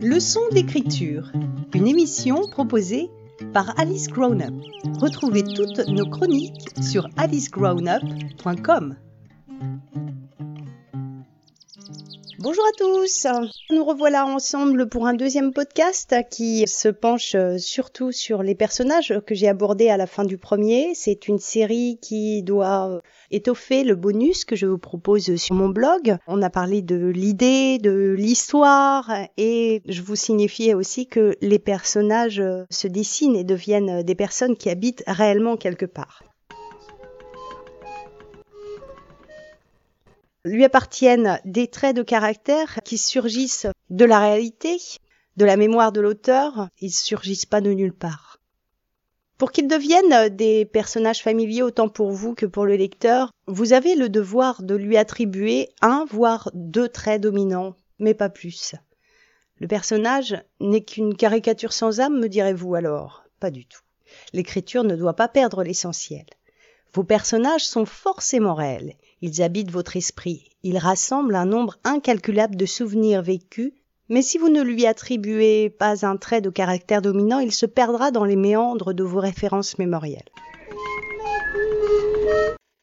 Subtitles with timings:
[0.00, 1.32] Leçon d'écriture,
[1.74, 3.10] une émission proposée
[3.52, 4.54] par Alice Grownup.
[5.00, 8.96] Retrouvez toutes nos chroniques sur alicegrownup.com.
[12.38, 13.26] Bonjour à tous,
[13.70, 19.34] nous revoilà ensemble pour un deuxième podcast qui se penche surtout sur les personnages que
[19.34, 20.92] j'ai abordés à la fin du premier.
[20.94, 26.16] C'est une série qui doit étoffer le bonus que je vous propose sur mon blog.
[26.26, 32.42] On a parlé de l'idée, de l'histoire et je vous signifiais aussi que les personnages
[32.70, 36.22] se dessinent et deviennent des personnes qui habitent réellement quelque part.
[40.48, 44.78] Lui appartiennent des traits de caractère qui surgissent de la réalité,
[45.36, 48.40] de la mémoire de l'auteur, ils surgissent pas de nulle part.
[49.36, 53.94] Pour qu'ils deviennent des personnages familiers autant pour vous que pour le lecteur, vous avez
[53.94, 58.74] le devoir de lui attribuer un voire deux traits dominants, mais pas plus.
[59.60, 63.80] Le personnage n'est qu'une caricature sans âme, me direz-vous alors Pas du tout.
[64.32, 66.26] L'écriture ne doit pas perdre l'essentiel.
[66.94, 68.94] Vos personnages sont forcément réels.
[69.20, 70.50] Ils habitent votre esprit.
[70.62, 73.72] Ils rassemblent un nombre incalculable de souvenirs vécus,
[74.08, 78.10] mais si vous ne lui attribuez pas un trait de caractère dominant, il se perdra
[78.10, 80.30] dans les méandres de vos références mémorielles.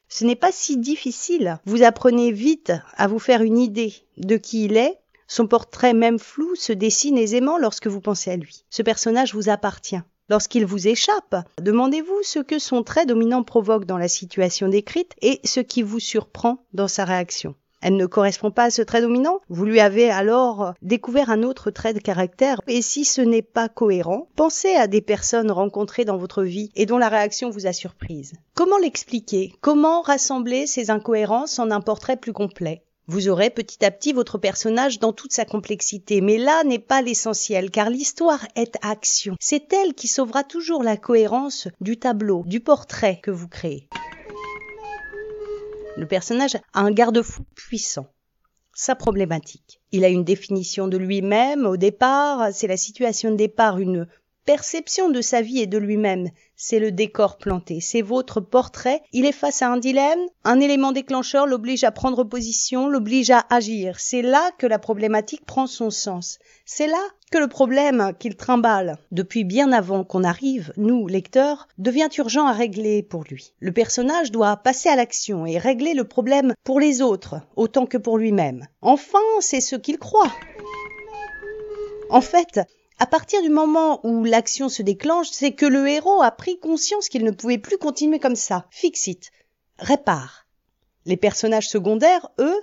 [0.08, 1.58] Ce n'est pas si difficile.
[1.66, 4.98] Vous apprenez vite à vous faire une idée de qui il est.
[5.26, 8.64] Son portrait même flou se dessine aisément lorsque vous pensez à lui.
[8.70, 10.00] Ce personnage vous appartient.
[10.28, 15.40] Lorsqu'il vous échappe, demandez-vous ce que son trait dominant provoque dans la situation décrite et
[15.44, 17.54] ce qui vous surprend dans sa réaction.
[17.80, 21.70] Elle ne correspond pas à ce trait dominant, vous lui avez alors découvert un autre
[21.70, 26.16] trait de caractère, et si ce n'est pas cohérent, pensez à des personnes rencontrées dans
[26.16, 28.32] votre vie et dont la réaction vous a surprise.
[28.54, 29.52] Comment l'expliquer?
[29.60, 32.82] Comment rassembler ces incohérences en un portrait plus complet?
[33.08, 37.02] Vous aurez petit à petit votre personnage dans toute sa complexité, mais là n'est pas
[37.02, 39.36] l'essentiel, car l'histoire est action.
[39.38, 43.88] C'est elle qui sauvera toujours la cohérence du tableau, du portrait que vous créez.
[45.96, 48.06] Le personnage a un garde-fou puissant.
[48.74, 49.80] Sa problématique.
[49.92, 54.06] Il a une définition de lui-même au départ, c'est la situation de départ, une
[54.46, 56.30] perception de sa vie et de lui-même.
[56.54, 59.02] C'est le décor planté, c'est votre portrait.
[59.12, 63.44] Il est face à un dilemme, un élément déclencheur l'oblige à prendre position, l'oblige à
[63.50, 64.00] agir.
[64.00, 66.38] C'est là que la problématique prend son sens.
[66.64, 72.08] C'est là que le problème qu'il trimballe depuis bien avant qu'on arrive, nous, lecteurs, devient
[72.16, 73.52] urgent à régler pour lui.
[73.60, 77.98] Le personnage doit passer à l'action et régler le problème pour les autres, autant que
[77.98, 78.66] pour lui-même.
[78.80, 80.32] Enfin, c'est ce qu'il croit.
[82.08, 82.60] En fait,
[82.98, 87.08] à partir du moment où l'action se déclenche, c'est que le héros a pris conscience
[87.08, 88.66] qu'il ne pouvait plus continuer comme ça.
[88.70, 89.30] Fixit.
[89.78, 90.46] Répare.
[91.04, 92.60] Les personnages secondaires, eux,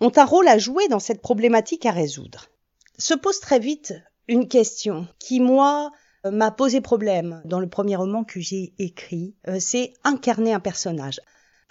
[0.00, 2.48] ont un rôle à jouer dans cette problématique à résoudre.
[2.98, 3.94] Se pose très vite
[4.28, 5.90] une question qui, moi,
[6.30, 11.20] m'a posé problème dans le premier roman que j'ai écrit, euh, c'est incarner un personnage.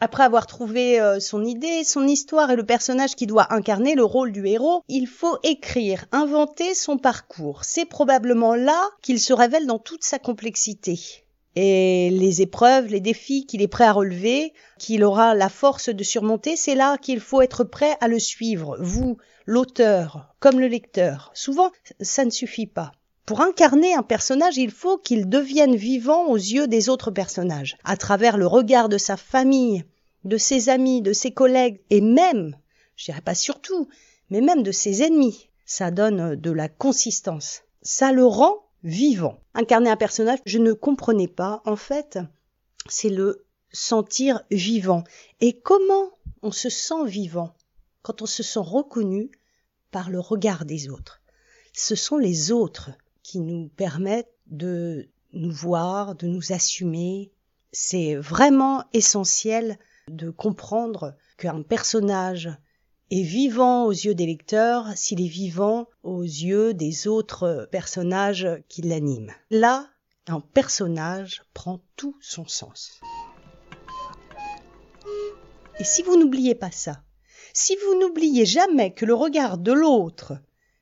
[0.03, 4.03] Après avoir trouvé euh, son idée, son histoire et le personnage qui doit incarner le
[4.03, 7.63] rôle du héros, il faut écrire, inventer son parcours.
[7.65, 10.99] C'est probablement là qu'il se révèle dans toute sa complexité.
[11.55, 16.03] Et les épreuves, les défis qu'il est prêt à relever, qu'il aura la force de
[16.03, 21.29] surmonter, c'est là qu'il faut être prêt à le suivre, vous, l'auteur, comme le lecteur.
[21.35, 21.69] Souvent,
[21.99, 22.91] ça ne suffit pas.
[23.27, 27.95] Pour incarner un personnage, il faut qu'il devienne vivant aux yeux des autres personnages, à
[27.95, 29.85] travers le regard de sa famille,
[30.23, 32.55] de ses amis, de ses collègues, et même,
[32.95, 33.87] je dirais pas surtout,
[34.29, 35.49] mais même de ses ennemis.
[35.65, 37.61] Ça donne de la consistance.
[37.81, 39.39] Ça le rend vivant.
[39.53, 41.61] Incarner un personnage, je ne comprenais pas.
[41.65, 42.19] En fait,
[42.89, 45.03] c'est le sentir vivant.
[45.39, 46.11] Et comment
[46.41, 47.53] on se sent vivant
[48.01, 49.31] quand on se sent reconnu
[49.91, 51.21] par le regard des autres?
[51.73, 52.91] Ce sont les autres
[53.23, 57.31] qui nous permettent de nous voir, de nous assumer.
[57.71, 59.79] C'est vraiment essentiel
[60.15, 62.49] de comprendre qu'un personnage
[63.09, 68.81] est vivant aux yeux des lecteurs s'il est vivant aux yeux des autres personnages qui
[68.81, 69.33] l'animent.
[69.49, 69.89] Là,
[70.27, 73.01] un personnage prend tout son sens.
[75.79, 77.03] Et si vous n'oubliez pas ça,
[77.53, 80.33] si vous n'oubliez jamais que le regard de l'autre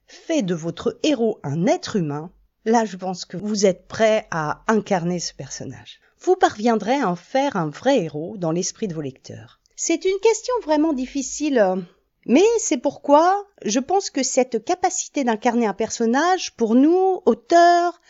[0.06, 2.32] fait de votre héros un être humain,
[2.66, 7.16] là je pense que vous êtes prêt à incarner ce personnage vous parviendrez à en
[7.16, 9.60] faire un vrai héros dans l'esprit de vos lecteurs.
[9.76, 11.86] C'est une question vraiment difficile,
[12.26, 18.02] mais c'est pourquoi je pense que cette capacité d'incarner un personnage, pour nous, auteurs,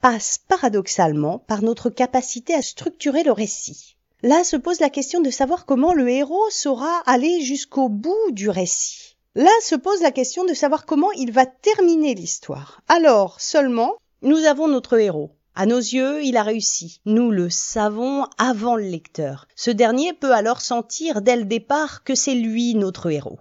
[0.00, 3.96] passe paradoxalement par notre capacité à structurer le récit.
[4.22, 8.48] Là se pose la question de savoir comment le héros saura aller jusqu'au bout du
[8.48, 9.16] récit.
[9.34, 12.80] Là se pose la question de savoir comment il va terminer l'histoire.
[12.88, 15.35] Alors seulement, nous avons notre héros.
[15.58, 17.00] À nos yeux, il a réussi.
[17.06, 19.48] Nous le savons avant le lecteur.
[19.56, 23.38] Ce dernier peut alors sentir dès le départ que c'est lui notre héros.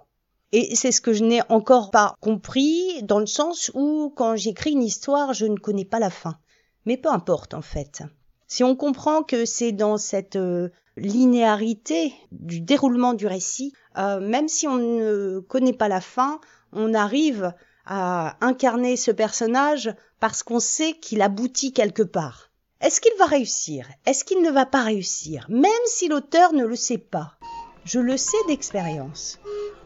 [0.53, 4.71] Et c'est ce que je n'ai encore pas compris dans le sens où quand j'écris
[4.71, 6.38] une histoire, je ne connais pas la fin.
[6.85, 8.01] Mais peu importe en fait.
[8.47, 14.47] Si on comprend que c'est dans cette euh, linéarité du déroulement du récit, euh, même
[14.47, 16.39] si on ne connaît pas la fin,
[16.71, 17.53] on arrive
[17.86, 22.52] à incarner ce personnage parce qu'on sait qu'il aboutit quelque part.
[22.82, 23.88] Est-ce qu'il va réussir?
[24.06, 25.46] Est-ce qu'il ne va pas réussir?
[25.50, 27.38] Même si l'auteur ne le sait pas.
[27.84, 29.40] Je le sais d'expérience.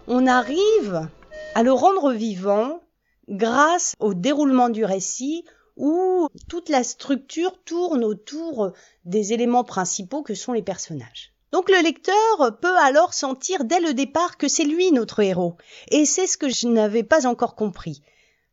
[0.08, 1.10] On arrive
[1.56, 2.82] à le rendre vivant
[3.28, 5.46] grâce au déroulement du récit
[5.78, 8.74] où toute la structure tourne autour
[9.06, 11.34] des éléments principaux que sont les personnages.
[11.52, 15.58] Donc le lecteur peut alors sentir dès le départ que c'est lui notre héros.
[15.90, 18.02] Et c'est ce que je n'avais pas encore compris.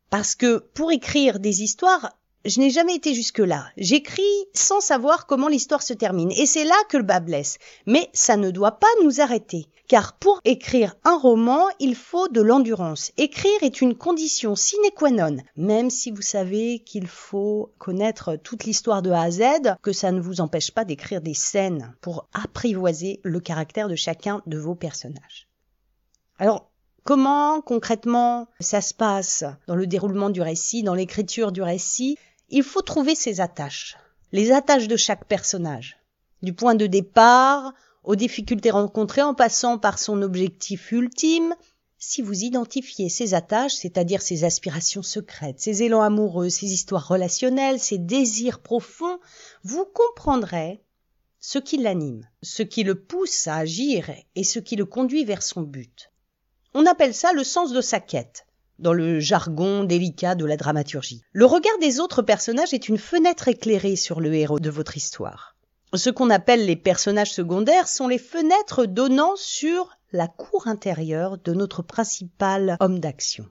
[0.09, 2.13] Parce que pour écrire des histoires,
[2.47, 3.65] je n'ai jamais été jusque-là.
[3.75, 4.23] J'écris
[4.53, 6.31] sans savoir comment l'histoire se termine.
[6.31, 7.57] Et c'est là que le bas blesse.
[7.85, 9.67] Mais ça ne doit pas nous arrêter.
[9.89, 13.11] Car pour écrire un roman, il faut de l'endurance.
[13.17, 15.37] Écrire est une condition sine qua non.
[15.57, 19.41] Même si vous savez qu'il faut connaître toute l'histoire de A à Z,
[19.81, 24.41] que ça ne vous empêche pas d'écrire des scènes pour apprivoiser le caractère de chacun
[24.45, 25.49] de vos personnages.
[26.39, 26.71] Alors,
[27.07, 32.17] Comment concrètement ça se passe dans le déroulement du récit, dans l'écriture du récit?
[32.49, 33.97] Il faut trouver ses attaches,
[34.31, 35.97] les attaches de chaque personnage,
[36.41, 37.73] du point de départ
[38.05, 41.53] aux difficultés rencontrées en passant par son objectif ultime.
[41.97, 47.81] Si vous identifiez ces attaches, c'est-à-dire ses aspirations secrètes, ses élans amoureux, ses histoires relationnelles,
[47.81, 49.19] ses désirs profonds,
[49.63, 50.81] vous comprendrez
[51.41, 55.43] ce qui l'anime, ce qui le pousse à agir et ce qui le conduit vers
[55.43, 56.13] son but.
[56.73, 58.46] On appelle ça le sens de sa quête,
[58.79, 61.23] dans le jargon délicat de la dramaturgie.
[61.31, 65.55] Le regard des autres personnages est une fenêtre éclairée sur le héros de votre histoire.
[65.93, 71.53] Ce qu'on appelle les personnages secondaires sont les fenêtres donnant sur la cour intérieure de
[71.53, 73.45] notre principal homme d'action.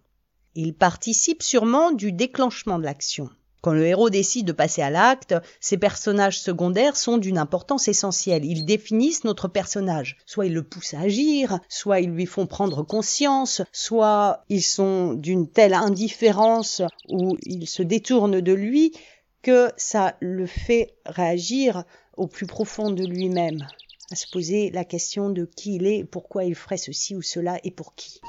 [0.54, 3.30] Ils participent sûrement du déclenchement de l'action.
[3.62, 8.44] Quand le héros décide de passer à l'acte, ces personnages secondaires sont d'une importance essentielle.
[8.44, 10.16] Ils définissent notre personnage.
[10.24, 15.14] Soit ils le poussent à agir, soit ils lui font prendre conscience, soit ils sont
[15.14, 18.92] d'une telle indifférence ou ils se détournent de lui
[19.42, 21.84] que ça le fait réagir
[22.16, 23.66] au plus profond de lui-même,
[24.10, 27.58] à se poser la question de qui il est, pourquoi il ferait ceci ou cela
[27.62, 28.20] et pour qui.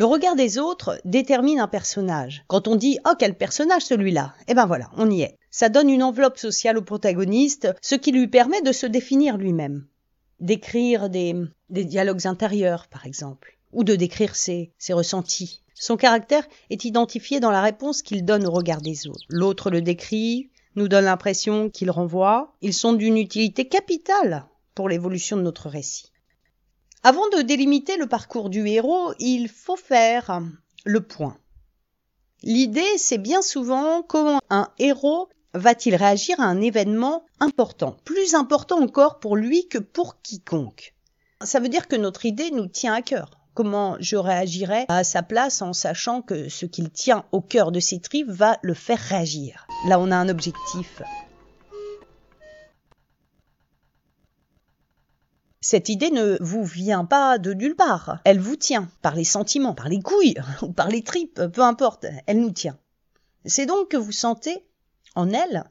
[0.00, 2.42] Le regard des autres détermine un personnage.
[2.46, 4.32] Quand on dit Oh quel personnage celui-là?
[4.48, 5.36] Eh ben voilà, on y est.
[5.50, 9.84] Ça donne une enveloppe sociale au protagoniste, ce qui lui permet de se définir lui-même.
[10.40, 11.36] D'écrire des,
[11.68, 15.60] des dialogues intérieurs, par exemple, ou de décrire ses, ses ressentis.
[15.74, 19.26] Son caractère est identifié dans la réponse qu'il donne au regard des autres.
[19.28, 22.54] L'autre le décrit, nous donne l'impression qu'il renvoie.
[22.62, 26.10] Ils sont d'une utilité capitale pour l'évolution de notre récit.
[27.02, 30.42] Avant de délimiter le parcours du héros, il faut faire
[30.84, 31.38] le point.
[32.42, 38.82] L'idée, c'est bien souvent comment un héros va-t-il réagir à un événement important, plus important
[38.82, 40.94] encore pour lui que pour quiconque.
[41.42, 43.38] Ça veut dire que notre idée nous tient à cœur.
[43.54, 47.80] Comment je réagirais à sa place en sachant que ce qu'il tient au cœur de
[47.80, 49.66] ses tripes va le faire réagir.
[49.88, 51.00] Là, on a un objectif
[55.62, 58.20] Cette idée ne vous vient pas de nulle part.
[58.24, 62.06] Elle vous tient par les sentiments, par les couilles ou par les tripes, peu importe,
[62.26, 62.78] elle nous tient.
[63.44, 64.64] C'est donc que vous sentez
[65.14, 65.64] en elle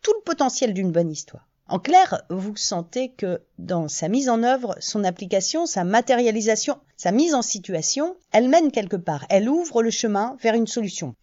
[0.00, 1.46] tout le potentiel d'une bonne histoire.
[1.68, 7.12] En clair, vous sentez que dans sa mise en œuvre, son application, sa matérialisation, sa
[7.12, 11.14] mise en situation, elle mène quelque part, elle ouvre le chemin vers une solution.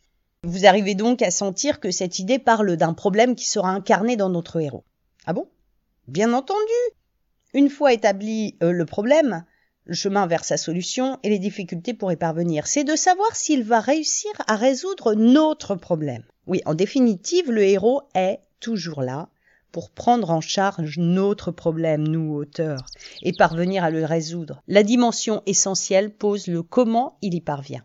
[0.43, 4.29] Vous arrivez donc à sentir que cette idée parle d'un problème qui sera incarné dans
[4.29, 4.85] notre héros.
[5.25, 5.49] Ah bon?
[6.07, 6.61] Bien entendu,
[7.53, 9.43] une fois établi euh, le problème,
[9.85, 13.63] le chemin vers sa solution et les difficultés pour y parvenir, c'est de savoir s'il
[13.63, 16.23] va réussir à résoudre notre problème.
[16.45, 19.29] Oui, en définitive, le héros est toujours là
[19.71, 22.85] pour prendre en charge notre problème, nous, auteurs,
[23.21, 24.61] et parvenir à le résoudre.
[24.67, 27.83] La dimension essentielle pose le comment il y parvient.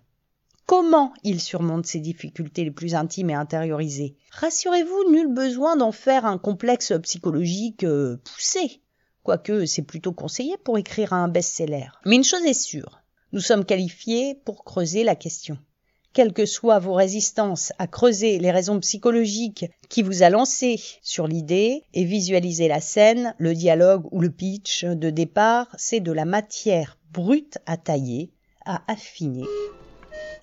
[0.66, 6.24] Comment il surmonte ses difficultés les plus intimes et intériorisées Rassurez-vous, nul besoin d'en faire
[6.24, 8.80] un complexe psychologique euh, poussé
[9.22, 11.88] quoique c'est plutôt conseillé pour écrire un best-seller.
[12.04, 13.00] Mais une chose est sûre,
[13.32, 15.58] nous sommes qualifiés pour creuser la question.
[16.12, 21.26] quelles que soient vos résistances à creuser les raisons psychologiques qui vous a lancé sur
[21.26, 26.26] l'idée et visualiser la scène, le dialogue ou le pitch de départ, c'est de la
[26.26, 28.30] matière brute à tailler,
[28.66, 29.44] à affiner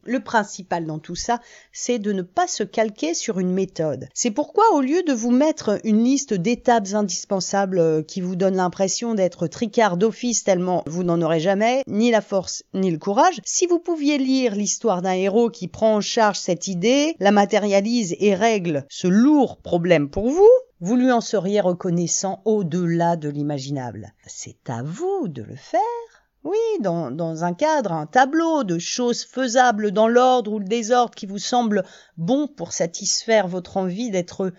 [0.03, 1.39] le principal dans tout ça,
[1.72, 4.08] c'est de ne pas se calquer sur une méthode.
[4.13, 8.56] C'est pourquoi au lieu de vous mettre une liste d'étapes indispensables euh, qui vous donne
[8.56, 13.39] l'impression d'être tricard d'office tellement vous n'en aurez jamais, ni la force ni le courage,
[13.46, 18.15] si vous pouviez lire l'histoire d'un héros qui prend en charge cette idée, la matérialise
[18.20, 20.50] et règle ce lourd problème pour vous,
[20.82, 24.13] vous lui en seriez reconnaissant au-delà de l'imaginable.
[24.25, 25.79] C'est à vous de le faire.
[26.43, 31.13] Oui, dans, dans, un cadre, un tableau de choses faisables dans l'ordre ou le désordre
[31.13, 31.84] qui vous semble
[32.17, 34.53] bon pour satisfaire votre envie d'être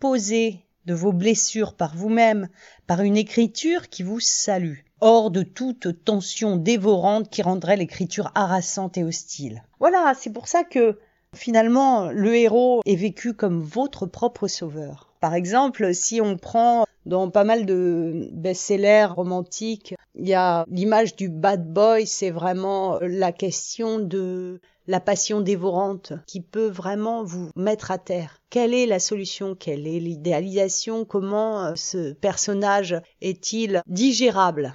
[0.00, 2.48] posé de vos blessures par vous-même,
[2.86, 8.96] par une écriture qui vous salue, hors de toute tension dévorante qui rendrait l'écriture harassante
[8.96, 9.62] et hostile.
[9.80, 10.98] Voilà, c'est pour ça que
[11.34, 15.12] finalement le héros est vécu comme votre propre sauveur.
[15.20, 21.14] Par exemple, si on prend dans pas mal de best-sellers romantiques, il y a l'image
[21.16, 27.50] du bad boy, c'est vraiment la question de la passion dévorante qui peut vraiment vous
[27.56, 28.38] mettre à terre.
[28.50, 29.54] Quelle est la solution?
[29.54, 31.04] Quelle est l'idéalisation?
[31.04, 34.74] Comment euh, ce personnage est-il digérable?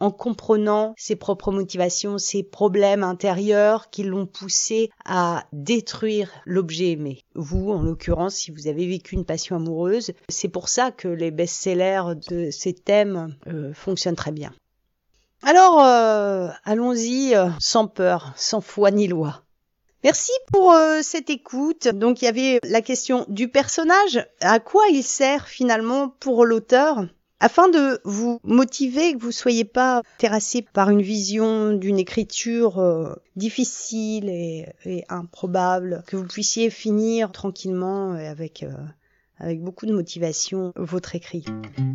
[0.00, 7.20] En comprenant ses propres motivations, ses problèmes intérieurs qui l'ont poussé à détruire l'objet aimé.
[7.36, 11.30] Vous, en l'occurrence, si vous avez vécu une passion amoureuse, c'est pour ça que les
[11.30, 14.52] best-sellers de ces thèmes euh, fonctionnent très bien.
[15.42, 19.42] Alors, euh, allons-y euh, sans peur, sans foi ni loi.
[20.04, 21.86] Merci pour cette écoute.
[21.86, 27.04] Donc il y avait la question du personnage, à quoi il sert finalement pour l'auteur?
[27.44, 33.16] Afin de vous motiver, que vous soyez pas terrassé par une vision d'une écriture euh,
[33.34, 38.72] difficile et, improbable, que vous puissiez finir tranquillement avec euh,
[39.42, 41.44] avec beaucoup de motivation votre écrit.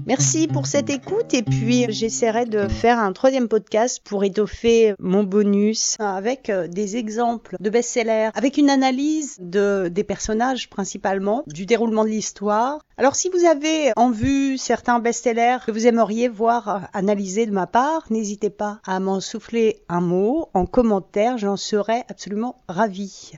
[0.06, 5.24] Merci pour cette écoute et puis j'essaierai de faire un troisième podcast pour étoffer mon
[5.24, 11.66] bonus avec euh, des exemples de best-sellers, avec une analyse de, des personnages principalement, du
[11.66, 12.80] déroulement de l'histoire.
[12.98, 17.52] Alors si vous avez en vue certains best-sellers que vous aimeriez voir euh, analysés de
[17.52, 23.34] ma part, n'hésitez pas à m'en souffler un mot en commentaire, j'en serais absolument ravie.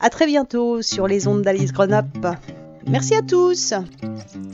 [0.00, 2.06] À très bientôt sur les ondes d'Alice Grenop.
[2.90, 3.74] Merci à tous.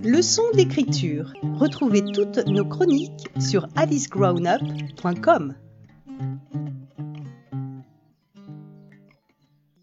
[0.03, 1.33] Leçon d'écriture.
[1.55, 5.55] Retrouvez toutes nos chroniques sur alicegrownup.com.